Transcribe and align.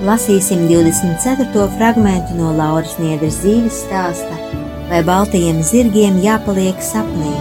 Lasīsim 0.00 0.62
24. 0.64 1.66
fragment 1.76 2.30
no 2.32 2.54
Lauras 2.56 2.94
Niedras 2.96 3.34
dzīves 3.42 3.82
stāsta, 3.82 4.36
vai 4.88 5.02
baltajiem 5.04 5.58
zirgiem 5.60 6.16
jāpaliek 6.24 6.80
sapnī. 6.80 7.34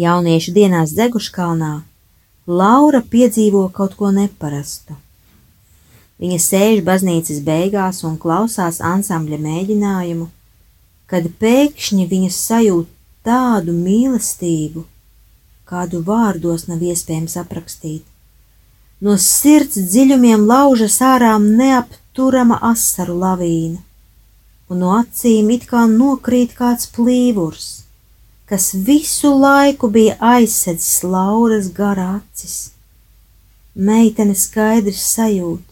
Jauniešu 0.00 0.56
dienās 0.56 0.96
Zeguškalnā 0.96 1.74
Laura 2.48 3.04
piedzīvo 3.04 3.68
kaut 3.76 4.00
ko 4.00 4.08
neparastu. 4.08 4.96
Viņa 6.20 6.38
sēž 6.44 6.82
baznīcas 6.84 7.40
beigās 7.44 8.02
un 8.04 8.18
klausās 8.20 8.82
ansambļa 8.84 9.38
mēģinājumu, 9.40 10.26
kad 11.08 11.28
pēkšņi 11.40 12.04
viņa 12.10 12.30
sajūt 12.36 12.90
tādu 13.26 13.72
mīlestību, 13.76 14.84
kādu 15.70 16.02
vārdos 16.04 16.66
nav 16.68 16.82
iespējams 16.84 17.38
aprakstīt. 17.40 18.04
No 19.00 19.16
sirds 19.16 19.78
dziļumiem 19.80 20.44
laužas 20.48 20.98
ārā 21.00 21.32
neapturama 21.40 22.58
asaru 22.68 23.16
lavīna, 23.22 23.80
un 24.68 24.84
no 24.84 24.92
acīm 24.98 25.48
it 25.56 25.64
kā 25.70 25.86
nokrīt 25.88 26.52
kāds 26.58 26.90
plīvurs, 26.92 27.70
kas 28.50 28.74
visu 28.74 29.32
laiku 29.40 29.88
bija 29.94 30.18
aizsedzis 30.34 31.00
Lauras 31.06 31.72
garā 31.72 32.10
acis. 32.18 32.58
Meitene 33.74 34.36
skaidrs 34.36 35.00
sajūt, 35.14 35.69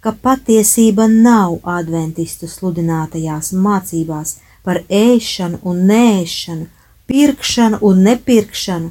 ka 0.00 0.12
patiesība 0.24 1.06
nav 1.12 1.58
adventistu 1.68 2.48
sludinātajās 2.48 3.52
mācībās 3.52 4.38
par 4.64 4.82
ēšanu 4.88 5.60
un 5.70 5.82
nēšanu, 5.90 6.68
pirkšanu 7.10 7.80
un 7.84 8.02
nepirkšanu, 8.06 8.90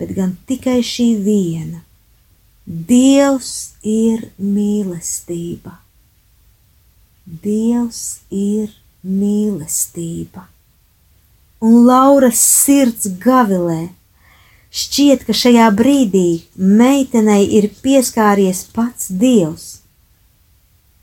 bet 0.00 0.14
gan 0.16 0.36
tikai 0.48 0.80
šī 0.84 1.08
viena. 1.26 1.82
Dievs 2.66 3.76
ir 3.84 4.26
mīlestība. 4.40 5.76
Dievs 7.26 8.02
ir 8.30 8.72
mīlestība. 9.04 10.48
Un 11.62 11.84
Lauras 11.86 12.40
sirds 12.40 13.06
gavilē. 13.22 13.88
Šķiet, 14.76 15.22
ka 15.24 15.32
šajā 15.32 15.70
brīdī 15.78 16.28
meitenei 16.56 17.46
ir 17.58 17.70
pieskāries 17.82 18.66
pats 18.74 19.08
Dievs 19.08 19.85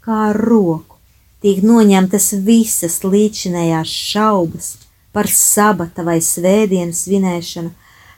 kā 0.03 0.29
ar 0.29 0.39
roku. 0.39 0.99
Tiek 1.43 1.59
noņemtas 1.65 2.29
visas 2.45 3.01
līdzinējās 3.03 3.93
šaubas 4.13 4.67
par 5.13 5.27
sabata 5.29 6.05
vai 6.07 6.19
svētdienas 6.23 7.03
svinēšanu, 7.05 7.71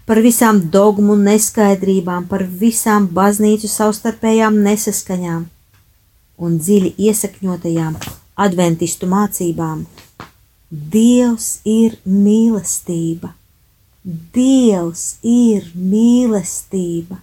par 0.06 0.22
visām 0.22 0.62
dogmu 0.72 1.16
neskaidrībām, 1.18 2.28
par 2.30 2.46
visām 2.46 3.08
baznīcu 3.18 3.70
savstarpējām 3.72 4.62
nesaskaņām 4.68 5.48
un 6.46 6.60
dziļi 6.60 6.94
iesakņotajām 7.08 7.98
adventistu 8.46 9.10
mācībām. 9.10 9.86
Dievs 10.70 11.50
ir 11.66 11.98
mīlestība, 12.06 13.32
Dievs 14.06 15.16
ir 15.26 15.72
mīlestība, 15.74 17.18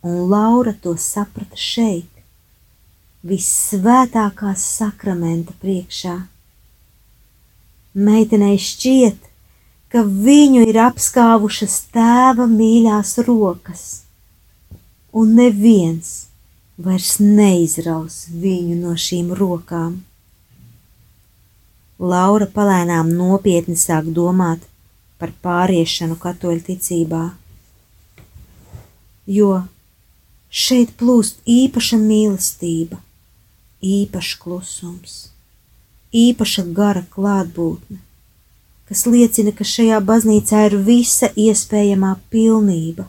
un 0.00 0.22
Laura 0.30 0.72
to 0.72 0.94
saprata 0.96 1.58
šeit 1.60 2.19
visvētākā 3.26 4.54
sakramenta 4.56 5.52
priekšā. 5.60 6.14
Meitenei 7.92 8.56
šķiet, 8.56 9.18
ka 9.90 10.04
viņu 10.06 10.62
ir 10.70 10.78
apskāvušas 10.86 11.76
tēva 11.92 12.46
mīļās 12.48 13.16
rokas, 13.26 13.82
un 15.12 15.34
neviens 15.36 16.12
vairs 16.80 17.18
neizraus 17.20 18.22
viņu 18.30 18.78
no 18.80 18.94
šīm 18.96 19.34
rokām. 19.36 19.98
Laura 22.00 22.46
palēnām 22.48 23.10
nopietni 23.12 23.76
sāk 23.76 24.08
domāt 24.16 24.64
par 25.20 25.34
pāriešanu 25.44 26.16
katoļu 26.16 26.62
ticībā, 26.70 27.24
jo 29.28 29.50
šeit 30.48 30.96
plūst 30.96 31.44
īpaša 31.44 32.00
mīlestība 32.00 33.02
īpašs 33.82 34.36
klusums, 34.40 35.14
īpaša 36.12 36.64
gara 36.76 37.02
klātbūtne, 37.14 37.98
kas 38.90 39.06
liecina, 39.06 39.54
ka 39.54 39.64
šajā 39.64 40.00
baznīcā 40.04 40.66
ir 40.68 40.76
visa 40.84 41.30
iespējamā 41.38 42.16
pilnība. 42.32 43.06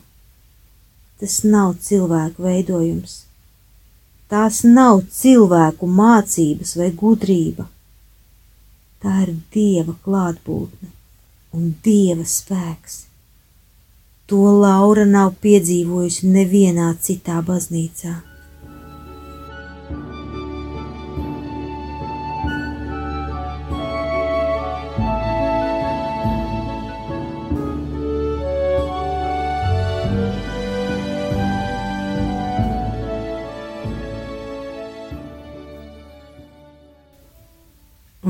Tas 1.20 1.42
nav 1.44 1.76
cilvēku 1.82 2.42
veidojums, 2.46 3.20
tās 4.30 4.62
nav 4.64 5.04
cilvēku 5.12 5.86
mācības 5.86 6.74
vai 6.80 6.90
gudrība. 7.04 7.68
Tā 9.02 9.22
ir 9.26 9.36
dieva 9.54 9.94
klātbūtne 10.04 10.90
un 11.52 11.72
dieva 11.84 12.24
spēks. 12.26 13.02
To 14.30 14.42
Laura 14.62 15.04
nav 15.04 15.34
piedzīvojusi 15.42 16.30
nevienā 16.32 16.92
citā 17.02 17.42
baznīcā. 17.44 18.14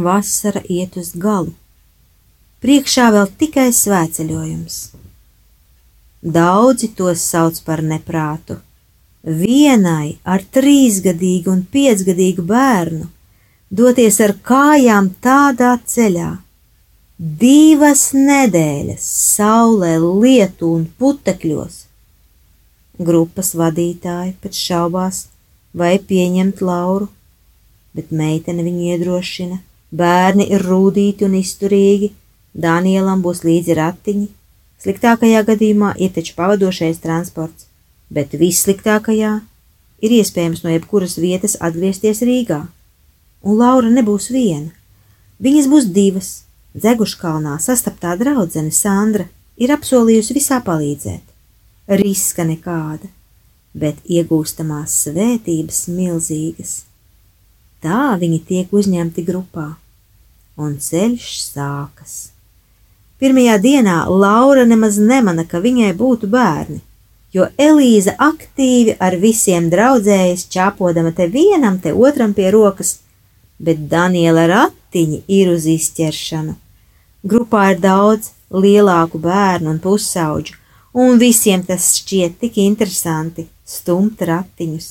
Vasara 0.05 0.63
iet 0.69 0.99
uz 1.01 1.13
galu. 1.15 1.55
Priekšā 2.63 3.09
vēl 3.15 3.31
tikai 3.39 3.71
svēceļojums. 3.75 4.77
Daudzi 6.23 6.93
tos 6.99 7.25
sauc 7.33 7.57
par 7.67 7.83
neprātu. 7.83 8.61
Vienai 9.23 10.19
ar 10.23 10.45
trīsgadīgu 10.55 11.51
un 11.51 11.65
piecgadīgu 11.73 12.45
bērnu 12.47 13.09
doties 13.73 14.21
ar 14.21 14.35
kājām 14.47 15.11
tādā 15.25 15.73
ceļā. 15.95 16.31
Divas 17.19 18.11
nedēļas 18.15 19.03
saulē, 19.37 19.97
lietu 19.99 20.71
un 20.77 20.87
putekļos. 20.99 21.83
Grupas 23.03 23.55
vadītāji 23.59 24.37
pat 24.43 24.59
šaubās, 24.59 25.27
vai 25.75 25.97
pieņemt 25.99 26.61
Lauru, 26.63 27.09
bet 27.97 28.11
meitene 28.15 28.63
viņu 28.67 28.91
iedrošina 28.93 29.63
Bērni 29.93 30.49
ir 30.55 30.65
rūtīti 30.65 31.27
un 31.29 31.37
izturīgi, 31.37 32.13
Danielam 32.53 33.23
būs 33.25 33.43
līdzi 33.47 33.75
ratiņi, 33.79 34.27
sliktākajā 34.85 35.41
gadījumā 35.49 35.95
ir 36.05 36.13
taču 36.13 36.35
pavadošais 36.37 37.01
transports, 37.01 37.67
bet 38.13 38.37
vissliktākajā 38.37 39.33
ir 40.05 40.15
iespējams 40.19 40.61
no 40.65 40.73
jebkuras 40.75 41.17
vietas 41.17 41.57
atgriezties 41.61 42.21
Rīgā. 42.21 42.67
un 43.43 43.59
Laura 43.59 43.89
nebūs 43.91 44.31
viena. 44.31 44.71
Viņas 45.41 45.67
būs 45.67 45.87
divas. 45.91 46.45
Dzeguškalnā 46.77 47.59
sastaptā 47.61 48.17
draudzene 48.17 48.71
Sandra 48.71 49.27
ir 49.57 49.73
apsolījusi 49.73 50.35
visā 50.35 50.61
palīdzēt. 50.65 51.25
Riska 51.89 52.45
nekāda, 52.45 53.09
bet 53.75 53.97
iegūstamās 54.05 54.95
svētības 55.05 55.89
milzīgas. 55.89 56.85
Tā 57.83 58.15
viņi 58.21 58.39
tiek 58.49 58.73
uzņemti 58.73 59.25
grupā, 59.27 59.75
un 60.57 60.77
ceļš 60.79 61.29
sākas. 61.47 62.33
Pirmajā 63.23 63.59
dienā 63.63 63.97
Laura 64.11 64.65
nemaz 64.67 64.99
nemana, 64.99 65.45
ka 65.47 65.61
viņai 65.63 65.93
būtu 65.95 66.27
bērni, 66.31 66.81
jo 67.33 67.47
Elīza 67.59 68.17
aktīvi 68.19 68.97
ar 68.99 69.17
visiem 69.23 69.69
draudzējas, 69.71 70.49
čāpodama 70.51 71.13
te 71.15 71.29
vienam, 71.31 71.79
te 71.79 71.93
otram 71.95 72.35
pie 72.35 72.51
rokas, 72.51 72.99
bet 73.63 73.87
Daniela 73.89 74.49
ratiņi 74.51 75.23
ir 75.29 75.53
uz 75.55 75.69
izķeršanu. 75.71 76.57
Grupā 77.23 77.69
ir 77.73 77.79
daudz 77.81 78.33
lielāku 78.51 79.21
bērnu 79.23 79.71
un 79.71 79.79
pusauģu, 79.79 80.59
un 80.99 81.21
visiem 81.23 81.63
tas 81.65 81.93
šķiet 82.01 82.41
tik 82.41 82.59
interesanti- 82.59 83.47
stumt 83.77 84.19
ratiņus. 84.19 84.89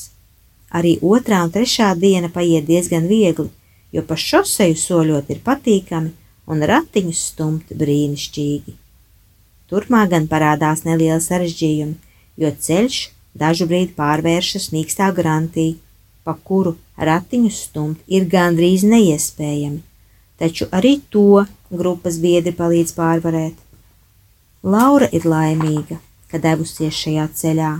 Arī 0.71 0.99
otrā 1.01 1.43
un 1.43 1.51
trešā 1.51 1.91
diena 1.99 2.29
paiet 2.29 2.65
diezgan 2.65 3.07
viegli, 3.07 3.49
jo 3.91 4.03
pa 4.07 4.17
šoseju 4.17 4.77
soļot 4.79 5.31
ir 5.33 5.41
patīkami 5.45 6.13
un 6.51 6.63
ratiņus 6.67 7.23
stumt 7.31 7.73
brīnišķīgi. 7.77 8.75
Turpmāk 9.71 10.11
gan 10.11 10.27
parādās 10.31 10.83
nelieli 10.83 11.21
sarežģījumi, 11.23 11.95
jo 12.43 12.51
ceļš 12.65 13.01
dažu 13.37 13.67
brīdi 13.69 13.95
pārvēršas 13.95 14.71
mīkstā 14.75 15.11
grantī, 15.15 15.67
pa 16.23 16.35
kuru 16.35 16.75
ratiņus 16.97 17.61
stumt 17.67 18.01
ir 18.07 18.27
gandrīz 18.31 18.83
neiespējami, 18.87 19.81
taču 20.39 20.67
arī 20.75 20.97
to 21.13 21.45
grupas 21.71 22.19
biedri 22.21 22.53
palīdz 22.57 22.93
pārvarēt. 22.97 23.55
Laura 24.61 25.07
ir 25.11 25.25
laimīga, 25.25 25.97
ka 26.29 26.39
devusies 26.41 26.93
šajā 26.93 27.29
ceļā, 27.39 27.71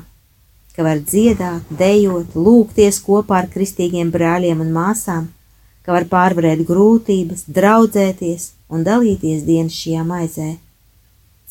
ka 0.75 0.85
var 0.87 1.03
dziedāt, 1.03 1.67
dejot, 1.77 2.33
lūgties 2.35 3.01
kopā 3.03 3.43
ar 3.43 3.51
kristīgiem 3.51 4.09
brāļiem 4.15 4.63
un 4.63 4.71
māsām, 4.73 5.27
ka 5.85 5.95
var 5.95 6.07
pārvarēt 6.09 6.63
grūtības, 6.67 7.45
draudzēties 7.49 8.51
un 8.71 8.85
dalīties 8.87 9.45
dienas 9.47 9.77
šajā 9.77 10.03
maizē. 10.07 10.49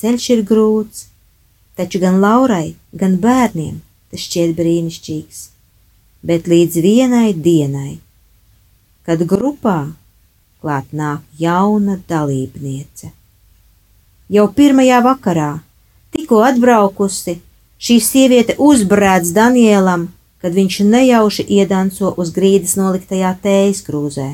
Ceļš 0.01 0.27
ir 0.37 0.43
grūts, 0.49 1.07
taču 1.77 2.01
gan 2.03 2.21
Laurai, 2.23 2.75
gan 2.93 3.19
bērniem 3.21 3.81
tas 4.11 4.27
šķiet 4.27 4.57
brīnišķīgs, 4.59 5.41
bet 6.27 6.49
līdz 6.51 6.79
vienai 6.83 7.31
dienai, 7.35 8.01
kad 9.07 9.23
grupā 9.23 9.93
klāt 10.61 10.91
nāk 10.93 11.23
jauna 11.39 11.99
dalībniece. 12.11 13.13
Jau 14.31 14.47
pirmajā 14.55 15.01
vakarā, 15.03 15.51
tikko 16.15 16.43
atbraukusi, 16.47 17.39
šī 17.81 17.97
sieviete 18.05 18.57
uzbrēdz 18.59 19.33
Danielam, 19.35 20.09
kad 20.41 20.55
viņš 20.57 20.79
nejauši 20.93 21.47
iedanco 21.59 22.15
uz 22.21 22.33
grīdas 22.37 22.77
noliktajā 22.81 23.35
tējas 23.43 23.83
krūzē. 23.87 24.31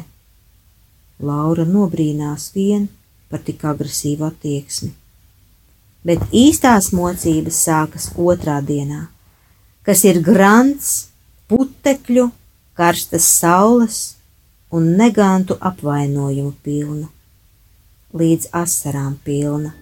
Laura 1.18 1.64
nobrīnās 1.64 2.52
vien 2.54 2.86
par 3.30 3.42
tik 3.42 3.64
agresīvu 3.66 4.28
attieksmi 4.28 4.92
bet 6.06 6.22
īstās 6.34 6.92
mocības 6.94 7.58
sākas 7.66 8.10
otrā 8.14 8.60
dienā, 8.62 9.06
kas 9.86 10.04
ir 10.06 10.20
grants, 10.22 11.08
putekļu, 11.50 12.28
karstas 12.78 13.26
saules 13.40 13.98
un 14.70 14.92
negantu 15.00 15.56
apvainojumu 15.70 16.54
pilna, 16.62 17.08
līdz 18.14 18.52
asarām 18.62 19.16
pilna. 19.26 19.74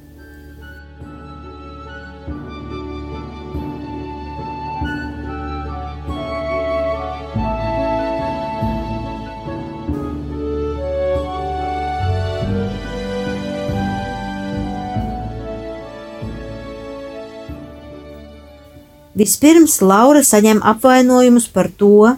Vispirms 19.15 19.79
Laura 19.79 20.25
saņem 20.27 20.59
apvainojumus 20.67 21.47
par 21.55 21.69
to, 21.71 22.17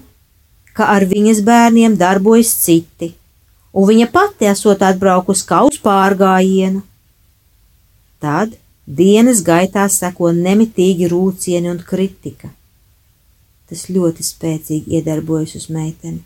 ka 0.77 0.89
ar 0.95 1.05
viņas 1.09 1.43
bērniem 1.45 1.97
darbojas 2.01 2.55
citi, 2.63 3.11
un 3.77 3.89
viņa 3.91 4.07
pati 4.13 4.49
esot 4.49 4.85
atbraukusi 4.85 5.45
kā 5.49 5.63
uz 5.69 5.77
pārgājienu. 5.85 6.81
Tad 8.21 8.57
dienas 8.87 9.43
gaitā 9.45 9.85
seko 9.93 10.33
nemitīgi 10.33 11.11
rūcieni 11.13 11.69
un 11.73 11.83
kritika. 11.85 12.49
Tas 13.69 13.89
ļoti 13.93 14.25
spēcīgi 14.25 14.97
iedarbojas 14.97 15.57
uz 15.61 15.69
meiteni, 15.69 16.23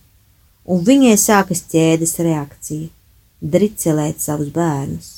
un 0.71 0.85
viņai 0.87 1.17
sākas 1.19 1.65
ķēdes 1.73 2.15
reakcija- 2.23 2.89
dricelēt 3.55 4.21
savus 4.21 4.55
bērnus. 4.55 5.11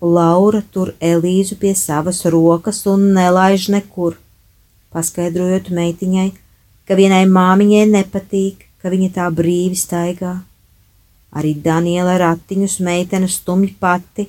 Laura 0.00 0.62
tur 0.72 0.94
Elīzu 0.98 1.58
pie 1.60 1.74
savas 1.74 2.24
rokas 2.24 2.86
un 2.86 3.12
nelaiž 3.14 3.68
nekur 3.68 4.16
paskaidrojot 4.92 5.70
meitiņai, 5.74 6.30
ka 6.86 6.98
vienai 6.98 7.24
māmiņai 7.30 7.84
nepatīk, 7.92 8.66
ka 8.82 8.92
viņa 8.92 9.10
tā 9.16 9.28
brīvi 9.34 9.78
staigā. 9.78 10.34
Arī 11.32 11.54
Daniela 11.64 12.18
ratiņus 12.20 12.80
meitene 12.84 13.28
stumj 13.30 13.72
pati, 13.80 14.26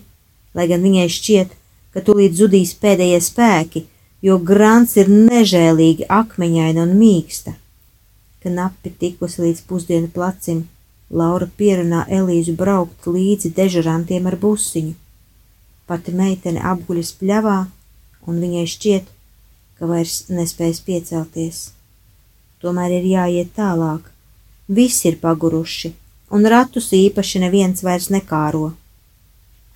lai 0.56 0.68
gan 0.72 0.86
viņai 0.86 1.08
šķiet, 1.12 1.58
ka 1.94 2.02
tūlīt 2.06 2.38
zudīs 2.38 2.76
pēdējie 2.80 3.20
spēki, 3.22 3.84
jo 4.24 4.38
grants 4.40 4.96
ir 5.02 5.12
nežēlīgi 5.12 6.08
akmeņaina 6.08 6.86
un 6.86 6.94
mīksta. 7.00 7.58
Knapi 8.44 8.94
tikusi 9.00 9.44
līdz 9.44 9.66
pusdienu 9.68 10.10
placim, 10.14 10.64
Laura 11.14 11.46
pierunā 11.58 12.06
Elīzu 12.10 12.56
braukt 12.58 13.06
līdzi 13.06 13.52
dežurantiem 13.54 14.26
ar 14.32 14.38
busiņu. 14.40 14.96
Pati 15.88 16.14
meitene 16.16 16.64
apguļas 16.72 17.12
pļavā, 17.20 17.58
un 18.28 18.40
viņai 18.42 18.64
šķiet, 18.72 19.12
ka 19.84 19.90
vairs 19.92 20.30
nespējas 20.32 20.80
piecelties. 20.88 21.58
Tomēr 22.64 23.02
ir 23.02 23.08
jāiet 23.10 23.50
tālāk. 23.58 24.06
Visi 24.72 25.10
ir 25.10 25.18
paguruši, 25.20 25.92
un 26.32 26.48
ratus 26.48 26.88
īpaši 26.96 27.42
neviens 27.44 27.84
vairs 27.84 28.08
nekāro. 28.14 28.70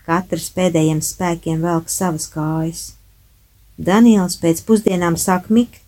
Katrs 0.07 0.47
pēdējiem 0.55 1.03
spēkiem 1.03 1.59
velk 1.67 1.91
savas 1.91 2.29
kājas. 2.31 2.85
Daniels 3.75 4.39
pēc 4.39 4.63
pusdienām 4.63 5.19
sāk 5.19 5.51
mikt, 5.51 5.83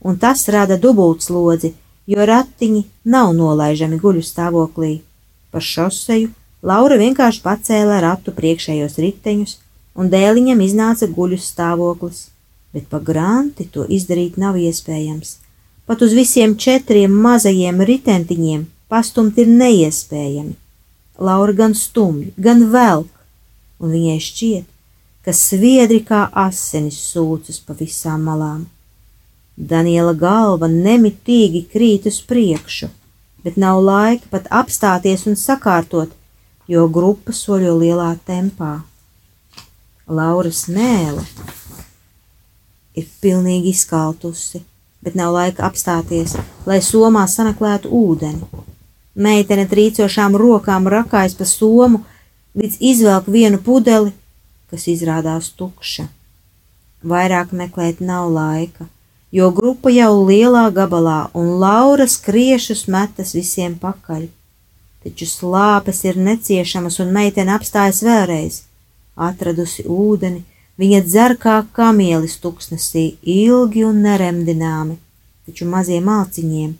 un 0.00 0.16
tas 0.16 0.48
rada 0.48 0.80
dubultslodzi, 0.80 1.74
jo 2.08 2.24
ratiņi 2.32 2.86
nav 3.04 3.36
nolaižami 3.36 4.00
guļu 4.00 4.24
stāvoklī. 4.32 4.94
Pa 5.52 5.60
šoseju 5.60 6.32
Laura 6.64 6.96
vienkārši 6.96 7.44
pacēla 7.44 8.00
ratu 8.00 8.32
priekšējos 8.32 8.96
riteņus, 9.04 9.56
un 9.92 10.08
dēliņam 10.08 10.64
iznāca 10.64 11.12
guļu 11.12 11.36
stāvoklis 11.36 12.30
bet 12.72 12.88
pa 12.88 13.00
granti 13.00 13.68
to 13.68 13.84
izdarīt 13.88 14.38
nav 14.40 14.56
iespējams. 14.56 15.36
Pat 15.86 16.02
uz 16.02 16.14
visiem 16.16 16.56
četriem 16.56 17.12
mazajiem 17.24 17.80
ritentiņiem 17.84 18.66
pastumt 18.92 19.38
ir 19.40 19.48
neiespējami. 19.48 20.54
Laura 21.22 21.52
gan 21.56 21.74
stumj, 21.76 22.32
gan 22.36 22.66
velk, 22.72 23.10
un 23.80 23.92
viņai 23.92 24.18
šķiet, 24.20 24.68
ka 25.24 25.34
sviedri 25.36 26.00
kā 26.06 26.26
asinis 26.44 26.98
sūcas 27.12 27.60
pa 27.66 27.76
visām 27.78 28.24
malām. 28.28 28.64
Daniela 29.56 30.14
galva 30.16 30.68
nemitīgi 30.72 31.66
krīt 31.72 32.08
uz 32.08 32.22
priekšu, 32.26 32.88
bet 33.44 33.58
nav 33.60 33.82
laika 33.84 34.30
pat 34.32 34.48
apstāties 34.62 35.26
un 35.28 35.36
sakārtot, 35.36 36.14
jo 36.68 36.86
grupa 36.88 37.34
soļo 37.36 37.76
lielā 37.82 38.14
tempā. 38.26 38.78
Lauras 40.08 40.66
mēle 40.72 41.22
ir 42.96 43.08
pilnīgi 43.22 43.72
izkaltusi, 43.72 44.62
bet 45.02 45.16
nav 45.18 45.34
laika 45.34 45.66
apstāties, 45.66 46.36
lai 46.66 46.78
somā 46.84 47.24
sameklētu 47.28 47.90
ūdeni. 47.90 48.48
Meitene 49.14 49.66
trīcošām 49.68 50.36
rokām 50.40 50.88
rakājas 50.88 51.34
pa 51.36 51.44
somu, 51.48 52.04
līdz 52.56 52.78
izvelk 52.80 53.28
vienu 53.28 53.60
pudeli, 53.60 54.12
kas 54.70 54.88
izrādās 54.88 55.50
tukša. 55.56 56.06
Vairāk 57.02 57.52
meklēt 57.52 58.00
nav 58.00 58.30
laika, 58.32 58.86
jo 59.32 59.50
grupa 59.50 59.90
jau 59.90 60.22
lielā 60.28 60.68
gabalā 60.72 61.32
un 61.34 61.56
Laura 61.60 62.06
skriešus 62.08 62.86
metas 62.88 63.34
visiem 63.36 63.74
pakaļ. 63.80 64.28
Taču 65.02 65.26
slāpes 65.26 66.04
ir 66.06 66.20
neciešamas 66.20 67.00
un 67.02 67.10
meitene 67.12 67.52
apstājas 67.56 68.04
vēlreiz, 68.06 68.62
atradusi 69.16 69.82
ūdeni, 69.90 70.44
Viņa 70.80 71.02
dzer 71.04 71.36
kā 71.40 71.58
kamielis 71.76 72.38
tuksnesī, 72.40 73.16
ilgi 73.22 73.84
un 73.84 74.00
neremdināmi, 74.06 74.96
taču 75.46 75.68
maziem 75.68 76.08
malciņiem, 76.08 76.72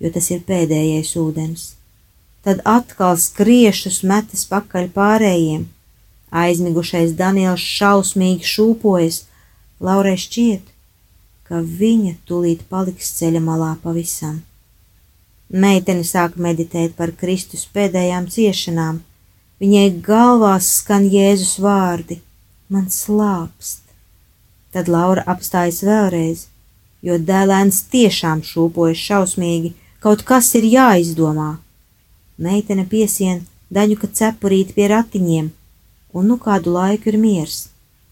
jo 0.00 0.12
tas 0.14 0.30
ir 0.34 0.44
pēdējais 0.48 1.16
ūdens. 1.16 1.72
tad 2.48 2.60
atkal 2.64 3.18
skriešus 3.20 4.02
metas 4.08 4.46
pakaļ 4.48 4.86
pārējiem. 4.94 5.66
Aizmigušais 6.32 7.12
Daniels 7.16 7.60
šausmīgi 7.60 8.46
šūpojas, 8.48 9.24
Laurai 9.84 10.16
šķiet, 10.18 10.62
ka 11.46 11.60
viņa 11.62 12.14
tūlīt 12.28 12.64
paliks 12.72 13.12
ceļa 13.18 13.42
malā 13.44 13.74
pavisam. 13.82 14.40
Meitene 15.48 16.04
sāk 16.04 16.34
meditēt 16.36 16.96
par 16.96 17.12
Kristus 17.20 17.66
pēdējām 17.74 18.26
ciešanām. 18.32 18.98
Viņai 19.62 19.86
galvā 20.08 20.56
skan 20.64 21.06
Jēzus 21.12 21.54
vārdi: 21.62 22.18
Man 22.68 22.90
slāpst. 22.92 23.80
Tad 24.72 24.88
Laura 24.92 25.22
apstājas 25.32 25.80
vēlreiz, 25.86 26.42
jo 27.00 27.16
dēlēns 27.16 27.86
tiešām 27.92 28.42
šūpojas 28.44 29.00
šausmīgi, 29.08 29.72
kaut 30.04 30.24
kas 30.28 30.50
ir 30.58 30.66
jāizdomā. 30.68 31.54
Meitene 32.36 32.84
piesien 32.90 33.46
daņuka 33.72 34.10
cepurīt 34.20 34.74
pie 34.76 34.90
ratiņiem, 34.92 35.48
un 36.12 36.28
nu 36.28 36.36
kādu 36.36 36.76
laiku 36.76 37.08
ir 37.12 37.18
miers. 37.22 37.58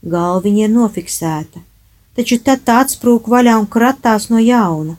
Galviņa 0.06 0.64
ir 0.64 0.72
nofiksēta, 0.72 1.60
taču 2.16 2.40
tad 2.48 2.64
tā 2.64 2.80
atsprūk 2.86 3.28
vaļā 3.28 3.58
un 3.60 3.68
kratās 3.68 4.30
no 4.32 4.40
jauna. 4.40 4.96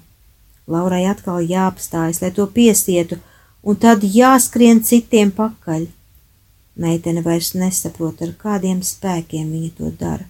Laurai 0.68 1.06
atkal 1.10 1.42
jāapstājas, 1.42 2.22
lai 2.22 2.30
to 2.36 2.46
piesietu, 2.46 3.18
un 3.64 3.82
tad 3.82 4.04
jāskrien 4.04 4.84
citiem 4.86 5.32
pakaļ. 5.34 5.88
Meitene 6.78 7.24
vairs 7.26 7.56
nesaprot, 7.58 8.22
ar 8.22 8.36
kādiem 8.38 8.84
spēkiem 8.86 9.50
viņa 9.50 9.72
to 9.80 9.92
dara. 9.98 10.28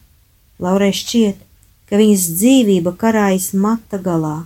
Laurai 0.63 0.93
šķiet, 0.95 1.41
ka 1.89 1.99
viņas 1.99 2.27
dzīvība 2.39 2.93
karājas 2.99 3.51
mata 3.53 3.99
galā. 3.99 4.45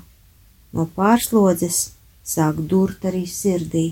No 0.73 0.87
pārslodzes 0.97 1.91
sāk 2.25 2.57
durt 2.71 3.05
arī 3.05 3.27
sirdī. 3.29 3.91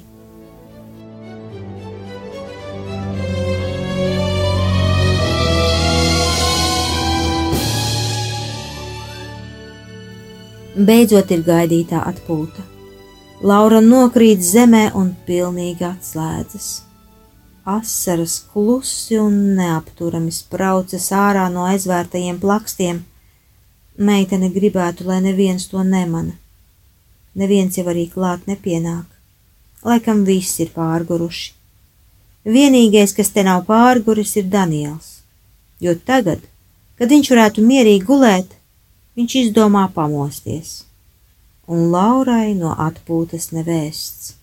Beidzot 10.79 11.31
ir 11.35 11.41
gaidītā 11.43 12.01
atpūta. 12.09 12.63
Laura 13.43 13.81
nokrīt 13.83 14.41
zemē 14.43 14.89
un 14.95 15.11
pilnīgi 15.27 15.85
atslēdzas. 15.87 16.88
Asaras 17.69 18.39
klusi 18.53 19.19
un 19.21 19.35
neapturami 19.59 20.31
spraucas 20.33 21.11
ārā 21.13 21.45
no 21.53 21.67
aizvērtajiem 21.69 22.39
plakstiem. 22.41 23.03
Meitene 24.09 24.49
gribētu, 24.55 25.05
lai 25.09 25.19
neviens 25.25 25.67
to 25.69 25.83
nemana. 25.83 26.33
Neviens 27.35 27.77
jau 27.77 27.85
arī 27.91 28.07
klāt 28.09 28.47
nepienāk. 28.49 29.05
Laikam 29.85 30.25
viss 30.27 30.59
ir 30.63 30.71
pārguruši. 30.75 31.53
Vienīgais, 32.47 33.13
kas 33.13 33.29
te 33.35 33.43
nav 33.43 33.65
pārguris, 33.67 34.33
ir 34.39 34.47
Daniels, 34.49 35.19
jo 35.83 35.93
tagad, 36.07 36.41
kad 36.97 37.11
viņš 37.11 37.29
varētu 37.35 37.63
mierīgi 37.67 38.07
gulēt, 38.07 38.55
viņš 39.19 39.35
izdomā 39.43 39.85
pamosties, 39.93 40.85
un 41.67 41.91
Laurai 41.93 42.55
no 42.55 42.71
atpūtas 42.87 43.51
nevēsts. 43.53 44.38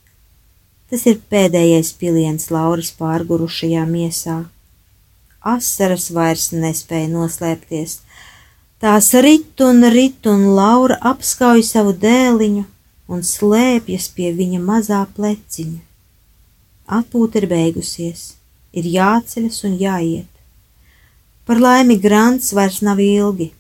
Tas 0.90 1.07
ir 1.11 1.19
pēdējais 1.33 1.93
piliens 1.99 2.50
Lauras 2.55 2.93
pārgurušajā 2.99 3.83
miesā. 3.90 4.37
Asaras 5.43 6.11
vairs 6.14 6.52
nespēja 6.55 7.09
noslēpties. 7.11 8.00
Tās 8.83 9.11
rit 9.25 9.61
un 9.64 9.83
rit, 9.90 10.26
un 10.26 10.47
Laura 10.59 10.99
apskauj 11.11 11.64
savu 11.66 11.95
dēliņu 11.97 12.64
un 13.11 13.23
slēpjas 13.26 14.09
pie 14.14 14.33
viņa 14.37 14.62
mazā 14.62 15.02
pleciņa. 15.16 15.83
Atpūta 16.87 17.43
ir 17.43 17.49
beigusies, 17.50 18.33
ir 18.71 18.87
jāceļas 18.87 19.62
un 19.66 19.78
jāiet. 19.81 20.33
Par 21.47 21.62
laimi 21.62 21.99
grants 22.02 22.52
vairs 22.55 22.83
nav 22.83 23.02
ilgi, 23.02 23.50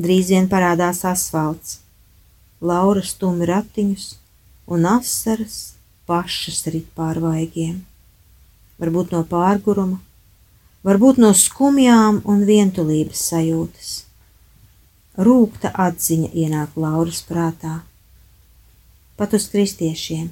Drīz 0.00 0.30
vien 0.30 0.46
parādās 0.48 1.02
asfalts. 1.04 1.80
Laura 2.62 3.02
stūmi 3.02 3.46
ratiņus, 3.48 4.04
un 4.70 4.86
asaras 4.86 5.56
pašas 6.10 6.64
rit 6.74 6.90
pār 6.98 7.22
vaigiem. 7.22 7.80
Varbūt 8.82 9.12
no 9.14 9.22
pārguruma, 9.30 10.00
varbūt 10.86 11.20
no 11.22 11.30
skumjām 11.36 12.22
un 12.24 12.42
vientulības 12.48 13.22
sajūtas. 13.30 13.90
Rūkta 15.20 15.70
atziņa 15.86 16.30
ienāk 16.42 16.76
Lauras 16.80 17.20
prātā. 17.28 17.80
Pat 19.20 19.36
uz 19.36 19.50
kristiešiem, 19.52 20.30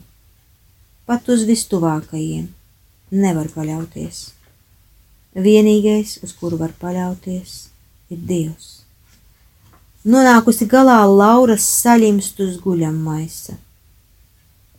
pat 1.06 1.28
uz 1.28 1.44
vistuvākajiem 1.48 2.48
nevar 3.12 3.50
paļauties. 3.52 4.22
Vienīgais, 5.38 6.18
uz 6.24 6.32
kuru 6.34 6.56
var 6.58 6.72
paļauties, 6.80 7.58
ir 8.10 8.22
Dievs. 8.30 8.70
Nonākusi 10.08 10.64
galā 10.70 11.02
Lauras 11.04 11.66
saļimst 11.82 12.40
uz 12.40 12.56
guļammaisa. 12.64 13.58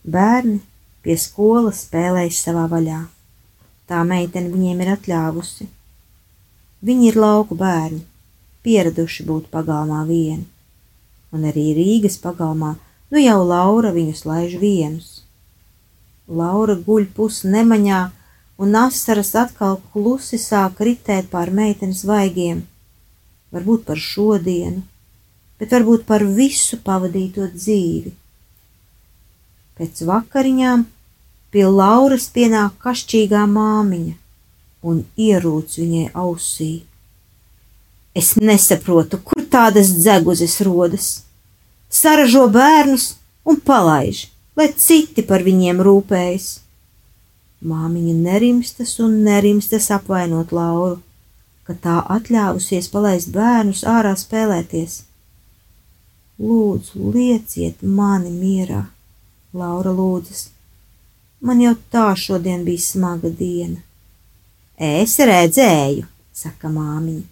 Bērni 0.10 0.64
pie 1.06 1.16
skolas 1.18 1.86
spēlējas 1.86 2.44
savā 2.46 2.66
vaļā. 2.72 3.02
Tā 3.90 4.04
meitene 4.06 4.52
viņiem 4.54 4.84
ir 4.84 4.94
atļāvusi. 4.96 5.70
Viņi 6.86 7.10
ir 7.10 7.18
lauku 7.20 7.58
bērni, 7.60 8.04
pieraduši 8.64 9.26
būt 9.28 9.50
pagalmā 9.52 10.04
vieni, 10.08 10.46
un 11.36 11.48
arī 11.50 11.72
Rīgas 11.78 12.20
pagalmā 12.22 12.76
nu 13.12 13.24
jau 13.24 13.40
Laura 13.44 13.92
viņus 13.96 14.24
laiž 14.30 14.56
vienus. 14.62 15.10
Laura 16.30 16.76
guļ 16.78 17.10
pus 17.18 17.42
nemaņā, 17.44 18.04
un 18.62 18.76
asaras 18.78 19.34
atkal 19.40 19.80
klusi 19.94 20.38
sāk 20.38 20.82
ritēt 20.86 21.30
pār 21.32 21.50
meitenes 21.50 22.04
vaigiem, 22.06 22.62
varbūt 23.56 23.86
par 23.88 23.98
šodienu, 23.98 24.84
bet 25.60 25.74
varbūt 25.74 26.06
par 26.06 26.24
visu 26.24 26.78
pavadīto 26.86 27.50
dzīvi. 27.56 28.14
Pēc 29.80 30.02
vakariņām 30.04 30.84
pie 31.54 31.66
Lauras 31.72 32.28
pienāk 32.36 32.76
kašķīgā 32.84 33.46
māmiņa 33.48 34.18
un 34.90 35.04
ierūc 35.16 35.78
viņai 35.80 36.10
ausī. 36.20 36.72
Es 38.16 38.34
nesaprotu, 38.36 39.22
kur 39.24 39.46
tādas 39.48 39.94
dzeguzes 39.96 40.58
rodas. 40.68 41.08
Saražo 41.90 42.48
bērnus 42.52 43.14
un 43.48 43.60
palaiž, 43.66 44.26
lai 44.60 44.70
citi 44.76 45.24
par 45.26 45.46
viņiem 45.48 45.80
rūpējas. 45.86 46.50
Māmiņa 47.70 48.16
nerimstas 48.20 48.98
un 49.04 49.22
nerimstas 49.24 49.90
apvainot 49.96 50.52
Lauru, 50.56 51.00
ka 51.68 51.76
tā 51.76 51.98
atļāvusies 52.18 52.92
palaist 52.92 53.32
bērnus 53.36 53.84
ārā 53.88 54.16
spēlēties. 54.20 55.04
Lūdzu, 56.40 57.12
lieciet 57.16 57.84
mani 57.84 58.32
mierā, 58.32 58.86
Laura 59.54 59.92
lūdzas. 59.96 60.50
Man 61.42 61.62
jau 61.64 61.74
tā 61.92 62.12
šodien 62.20 62.66
bija 62.68 62.84
smaga 62.84 63.32
diena. 63.32 63.80
Es 64.80 65.18
redzēju, 65.20 66.06
saka 66.36 66.70
māmiņa. 66.72 67.26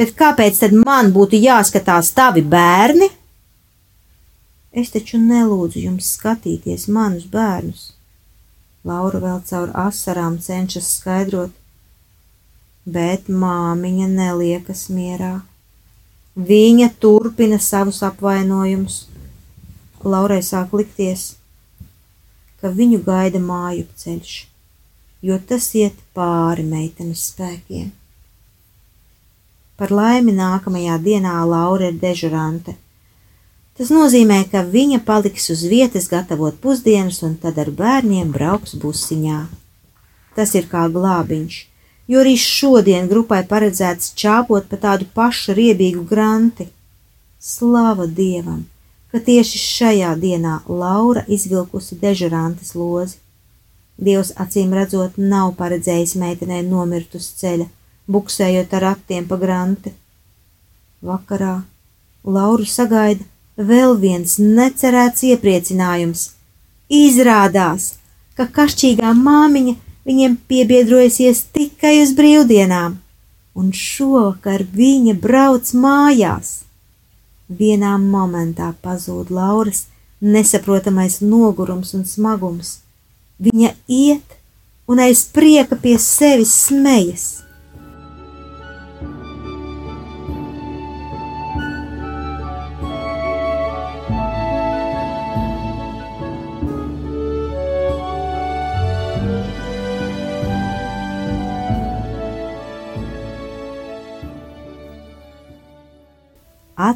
Bet 0.00 0.14
kāpēc 0.16 0.60
tad 0.62 0.72
man 0.76 1.10
būtu 1.12 1.40
jāskatās 1.40 2.12
tavi 2.16 2.42
bērni? 2.42 3.10
Es 4.70 4.92
taču 4.94 5.18
nelūdzu 5.18 5.82
jums 5.82 6.12
skatīties 6.16 6.86
manus 6.88 7.26
bērnus. 7.28 7.90
Laura 8.86 9.20
vēl 9.20 9.40
caur 9.48 9.72
asarām 9.76 10.38
cenšas 10.40 10.88
skaidrot, 11.00 11.52
bet 12.86 13.28
māmiņa 13.28 14.06
neliekas 14.08 14.86
mierā. 14.94 15.40
Viņa 16.36 16.88
turpina 17.02 17.58
savus 17.60 18.00
apvainojumus. 18.06 19.09
Laurai 20.08 20.40
sāk 20.40 20.72
likties, 20.72 21.34
ka 22.60 22.70
viņu 22.72 23.02
gaida 23.04 23.40
māju 23.40 23.86
ceļš, 24.00 24.34
jo 25.24 25.36
tas 25.48 25.66
iet 25.76 25.96
pāri 26.16 26.64
meitenes 26.64 27.26
spēkiem. 27.32 27.90
Par 29.80 29.92
laimi 29.92 30.32
nākamajā 30.36 30.98
dienā 31.04 31.34
Laura 31.48 31.88
ir 31.88 32.00
dežurante. 32.00 32.76
Tas 33.80 33.88
nozīmē, 33.88 34.42
ka 34.52 34.60
viņa 34.60 34.98
paliks 35.06 35.48
uz 35.52 35.62
vietas 35.68 36.08
gatavot 36.12 36.58
pusdienas 36.60 37.22
un 37.24 37.38
tad 37.40 37.56
ar 37.62 37.70
bērniem 37.72 38.32
brauks 38.34 38.76
busiņā. 38.76 39.38
Tas 40.36 40.52
ir 40.56 40.68
kā 40.68 40.82
glābiņš, 40.92 41.56
jo 42.12 42.20
arī 42.20 42.34
šodien 42.40 43.08
grupai 43.08 43.40
paredzēts 43.48 44.12
čāpot 44.20 44.68
pa 44.68 44.76
tādu 44.84 45.08
pašu 45.16 45.56
riebīgu 45.56 46.04
granti. 46.12 46.68
Slava 47.40 48.04
Dievam, 48.04 48.66
ka 49.10 49.20
tieši 49.26 49.58
šajā 49.58 50.12
dienā 50.22 50.60
Laura 50.68 51.24
izvilkusi 51.28 51.98
dežurantes 52.02 52.74
lozi. 52.78 53.18
Dievs 54.00 54.32
acīm 54.40 54.72
redzot 54.76 55.18
nav 55.18 55.52
paredzējis 55.58 56.14
meitenei 56.20 56.62
nomirt 56.66 57.16
uz 57.18 57.26
ceļa, 57.40 57.66
buksējot 58.08 58.72
ar 58.78 58.86
ratiem 58.88 59.26
pa 59.28 59.36
granti. 59.40 59.92
Vakarā 61.04 61.60
Lauru 62.24 62.66
sagaida 62.68 63.24
vēl 63.56 63.96
viens 64.00 64.38
necerēts 64.40 65.24
iepriecinājums. 65.30 66.30
Izrādās, 66.90 67.94
ka 68.36 68.46
kašķīgā 68.56 69.12
māmiņa 69.16 69.76
viņiem 70.08 70.36
piebiedrojusies 70.48 71.44
tikai 71.54 72.00
uz 72.02 72.14
brīvdienām, 72.18 72.96
un 73.54 73.70
šovakar 73.76 74.64
viņa 74.64 75.14
brauc 75.20 75.72
mājās. 75.76 76.60
Vienā 77.50 77.96
momentā 77.98 78.70
pazūd 78.82 79.32
Lauras 79.34 79.88
nesaprotamais 80.20 81.18
nogurums 81.20 81.94
un 81.98 82.04
smagums. 82.06 82.78
Viņa 83.42 83.72
iet 83.90 84.36
un 84.86 85.02
aiz 85.02 85.24
prieka 85.34 85.78
pie 85.80 85.96
sevis 85.98 86.52
smejas. 86.68 87.42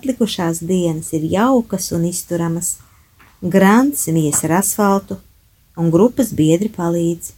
Atlikušās 0.04 0.58
dienas 0.60 1.14
ir 1.16 1.22
jaukas 1.32 1.86
un 1.96 2.02
izturamas. 2.04 2.74
Grants 3.40 4.02
mies 4.12 4.42
ar 4.44 4.58
asfaltu, 4.58 5.16
un 5.80 5.88
grupas 5.94 6.34
biedri 6.36 6.68
palīdz. 6.68 7.30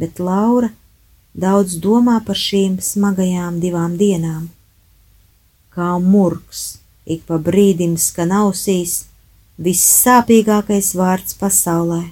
Bet 0.00 0.16
Laura 0.16 0.70
daudz 1.36 1.76
domā 1.76 2.22
par 2.24 2.40
šīm 2.40 2.78
smagajām 2.80 3.60
divām 3.60 3.98
dienām. 4.00 4.48
Kā 5.76 5.90
murgs 6.00 6.78
ik 7.04 7.28
pa 7.28 7.36
brīdim 7.36 8.00
skan 8.00 8.32
ausīs 8.32 9.04
vissāpīgākais 9.60 10.94
vārds 10.96 11.36
pasaulē 11.36 12.02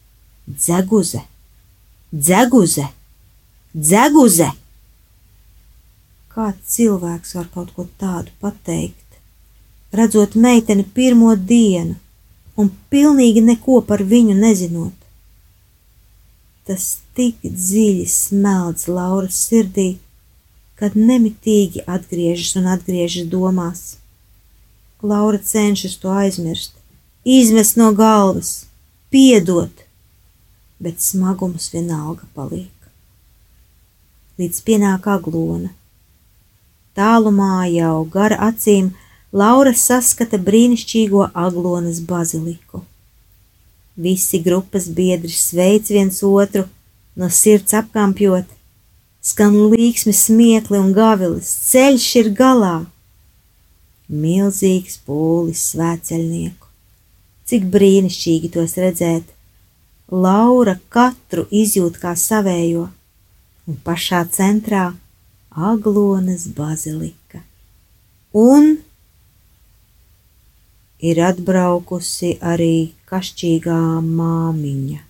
-dzeguze, 0.64 1.26
dzeguze, 2.08 2.88
dzeguze! 3.76 4.52
Kā 6.34 6.48
cilvēks 6.66 7.36
var 7.38 7.46
kaut 7.54 7.68
ko 7.76 7.84
tādu 8.00 8.32
pateikt, 8.42 9.18
redzot 9.94 10.32
meiteni 10.34 10.82
pirmo 10.96 11.30
dienu 11.38 11.94
un 12.58 12.72
pilnīgi 12.90 13.42
neko 13.44 13.76
par 13.86 14.02
viņu 14.02 14.34
nezinot? 14.40 14.96
Tas 16.66 16.86
tik 17.14 17.38
dziļi 17.44 18.08
smeldz 18.10 18.88
Lauras 18.90 19.38
sirdī, 19.46 19.92
kad 20.74 20.96
nemitīgi 20.98 21.84
atgriežas 21.86 22.56
un 22.58 22.66
atgriežas 22.72 23.30
domās. 23.30 23.84
Laura 25.04 25.38
cenšas 25.38 25.94
to 26.02 26.10
aizmirst, 26.10 26.74
izmest 27.22 27.78
no 27.78 27.92
galvas, 27.94 28.64
piedot, 29.12 29.86
bet 30.82 31.04
smagums 31.04 31.70
vienalga 31.76 32.26
paliek. 32.34 32.90
Līdz 34.40 34.62
pienāk 34.66 35.06
aglona 35.14 35.70
Tālumā 36.94 37.66
jau 37.72 38.04
gara 38.06 38.38
acīm 38.48 38.92
Laura 39.34 39.72
saskata 39.74 40.38
brīnišķīgo 40.38 41.24
aglonas 41.34 41.98
baziliku. 42.06 42.84
Visi 43.96 44.38
grupas 44.42 44.86
biedri 44.94 45.32
sveic 45.34 45.90
viens 45.90 46.20
otru, 46.22 46.68
no 47.18 47.30
sirds 47.30 47.74
apkampjot, 47.74 48.46
skan 49.22 49.58
līksmi, 49.72 50.14
smiekli 50.14 50.78
un 50.78 50.94
gavilis, 50.94 51.50
ceļš 51.70 52.08
ir 52.22 52.30
galā. 52.38 52.76
Milzīgs 54.06 55.00
pūlis 55.06 55.66
svēceļnieku. 55.72 56.70
Cik 57.50 57.70
brīnišķīgi 57.74 58.54
tos 58.54 58.78
redzēt! 58.78 59.30
Laura 60.14 60.76
katru 60.94 61.48
izjūt 61.50 61.96
kā 61.98 62.12
savējo, 62.14 62.90
un 63.66 63.78
pašā 63.86 64.20
centrā 64.30 64.92
Aglonas 65.54 66.48
bazilika. 66.56 67.40
Un 68.34 68.78
ir 70.98 71.20
atbraukusi 71.22 72.34
arī 72.42 72.94
kašķīgā 73.10 73.80
māmiņa. 74.02 75.02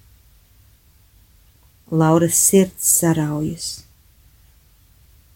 Lauras 1.95 2.41
sirds 2.49 2.91
saraujas, 2.99 3.69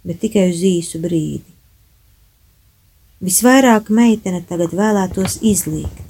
bet 0.05 0.21
tikai 0.25 0.49
uz 0.51 0.61
īsu 0.67 1.01
brīdi. 1.01 1.57
Visvairāk 3.25 3.89
meitene 3.95 4.43
tagad 4.49 4.75
vēlētos 4.77 5.39
izlīgt 5.43 6.09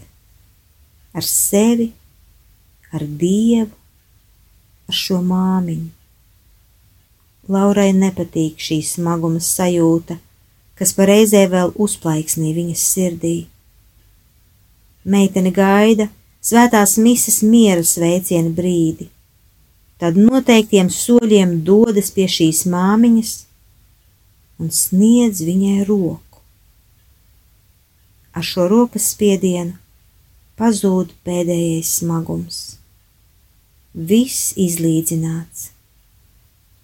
ar 1.18 1.24
sevi, 1.24 1.92
ar 2.92 3.04
dievu, 3.20 3.74
ar 4.88 4.96
šo 4.96 5.20
māmiņu. 5.24 5.97
Laurai 7.48 7.94
nepatīk 7.96 8.60
šī 8.60 8.82
smaguma 8.84 9.40
sajūta, 9.40 10.18
kas 10.76 10.90
pareizē 10.92 11.46
vēl 11.48 11.70
uzplaiksnī 11.80 12.50
viņas 12.52 12.82
sirdī. 12.92 13.36
Meitene 15.08 15.48
gaida 15.56 16.10
svētās 16.44 16.98
mises 17.00 17.40
miera 17.40 17.86
sveiciena 17.88 18.52
brīdi, 18.52 19.08
tad 19.96 20.20
noteiktiem 20.20 20.90
soļiem 20.92 21.62
dodas 21.64 22.12
pie 22.12 22.26
šīs 22.28 22.66
māmiņas 22.68 23.32
un 24.60 24.68
sniedz 24.82 25.40
viņai 25.48 25.88
roku. 25.88 26.44
Ar 28.36 28.44
šo 28.44 28.68
rokas 28.68 29.08
spiedienu 29.14 29.78
pazūd 30.60 31.16
pēdējais 31.24 31.96
smagums. 32.02 32.60
Viss 33.94 34.52
izlīdzināts 34.60 35.70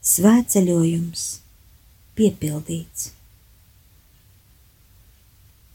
svētceļojums 0.05 1.21
piepildīts. 2.19 3.12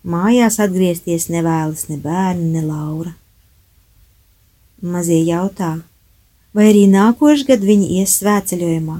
Mājās 0.10 0.60
atgriezties 0.64 1.28
nevēlas 1.34 1.88
ne 1.90 1.98
bērni, 2.04 2.52
ne 2.54 2.62
Laura. 2.64 3.16
Mazie 4.80 5.20
jautā, 5.28 5.72
vai 6.56 6.70
arī 6.70 6.86
nākošais 6.92 7.48
gads 7.48 7.68
viņi 7.68 7.90
ies 8.00 8.14
svētceļojumā. 8.22 9.00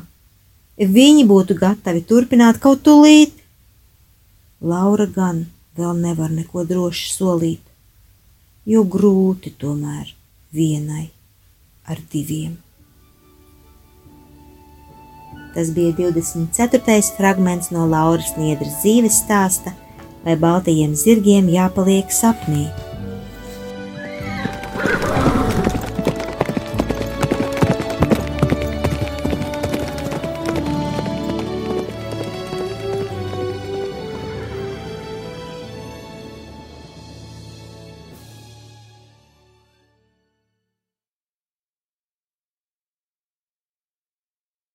Viņi 0.98 1.26
būtu 1.30 1.56
gatavi 1.60 2.02
turpināt 2.10 2.60
kaut 2.64 2.82
tūlīt. 2.88 3.36
Laura 4.60 5.06
gan 5.08 5.46
vēl 5.78 6.02
nevar 6.04 6.34
neko 6.34 6.66
droši 6.68 7.14
solīt, 7.14 7.62
jo 8.66 8.84
grūti 8.84 9.54
tomēr 9.62 10.10
vienai 10.56 11.06
ar 11.88 12.02
diviem. 12.12 12.58
Tas 15.56 15.72
bija 15.74 15.96
24. 15.98 17.02
fragments 17.18 17.72
no 17.74 17.88
Lauras 17.90 18.36
Niedras 18.38 18.82
dzīves 18.84 19.24
stāsta, 19.24 19.74
vai 20.26 20.38
baltajiem 20.38 20.94
zirgiem 20.96 21.50
jāpaliek 21.50 22.14
sapnī. 22.14 22.68